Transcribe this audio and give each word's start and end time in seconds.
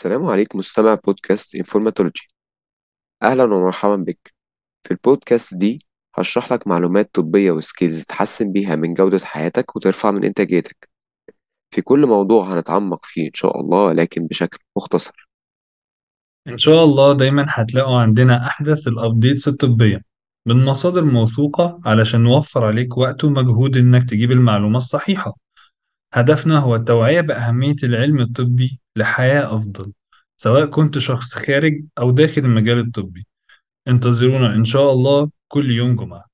السلام 0.00 0.26
عليكم 0.26 0.58
مستمع 0.58 0.94
بودكاست 0.94 1.54
انفورماتولوجي 1.54 2.28
أهلا 3.22 3.44
ومرحبا 3.44 3.96
بك. 3.96 4.34
في 4.86 4.90
البودكاست 4.90 5.54
دي 5.54 5.86
هشرح 6.16 6.52
لك 6.52 6.66
معلومات 6.66 7.14
طبية 7.14 7.50
و 7.50 7.58
skills 7.58 8.04
تحسن 8.04 8.52
بيها 8.52 8.76
من 8.76 8.94
جودة 8.94 9.18
حياتك 9.18 9.76
وترفع 9.76 10.10
من 10.10 10.24
إنتاجيتك. 10.24 10.88
في 11.74 11.82
كل 11.82 12.06
موضوع 12.06 12.54
هنتعمق 12.54 13.04
فيه 13.04 13.26
إن 13.26 13.34
شاء 13.34 13.60
الله 13.60 13.92
لكن 13.92 14.26
بشكل 14.26 14.58
مختصر. 14.76 15.28
إن 16.48 16.58
شاء 16.58 16.84
الله 16.84 17.12
دايما 17.12 17.46
هتلاقوا 17.48 17.98
عندنا 17.98 18.46
أحدث 18.46 18.88
ال 18.88 18.95
updates 18.95 19.48
الطبية. 19.48 20.02
من 20.46 20.64
مصادر 20.64 21.04
موثوقة 21.04 21.80
علشان 21.84 22.20
نوفر 22.22 22.64
عليك 22.64 22.98
وقت 22.98 23.24
ومجهود 23.24 23.76
إنك 23.76 24.10
تجيب 24.10 24.30
المعلومة 24.30 24.76
الصحيحة. 24.76 25.36
هدفنا 26.12 26.58
هو 26.58 26.76
التوعية 26.76 27.20
بأهمية 27.20 27.76
العلم 27.82 28.20
الطبي 28.20 28.80
لحياة 28.96 29.56
أفضل 29.56 29.92
سواء 30.36 30.66
كنت 30.66 30.98
شخص 30.98 31.34
خارج 31.34 31.84
أو 31.98 32.10
داخل 32.10 32.42
المجال 32.42 32.78
الطبي. 32.78 33.26
انتظرونا 33.88 34.54
إن 34.54 34.64
شاء 34.64 34.92
الله 34.92 35.30
كل 35.48 35.70
يوم 35.70 35.96
جمعة. 35.96 36.29